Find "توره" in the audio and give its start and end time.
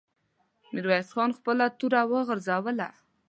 1.79-2.01